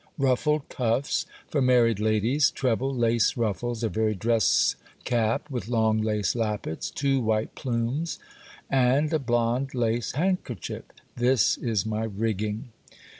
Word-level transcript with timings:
Ruffled 0.17 0.67
cuffs 0.67 1.27
for 1.47 1.61
married 1.61 1.99
ladies,—treble 1.99 2.91
lace 2.95 3.37
ruffles, 3.37 3.83
a 3.83 3.87
very 3.87 4.15
dress 4.15 4.75
cap 5.03 5.47
with 5.51 5.67
long 5.67 6.01
lace 6.01 6.33
lappets, 6.33 6.89
two 6.89 7.19
white 7.21 7.53
plumes, 7.53 8.17
and 8.67 9.13
a 9.13 9.19
blonde 9.19 9.75
lace 9.75 10.13
handkerchief. 10.13 10.85
This 11.15 11.55
is 11.55 11.85
my 11.85 12.05
rigging." 12.05 12.69